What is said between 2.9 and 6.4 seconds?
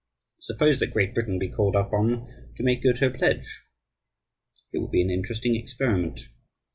her pledge? It would be an interesting experiment.